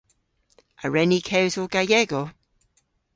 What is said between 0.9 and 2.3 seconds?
ni kewsel Gallego?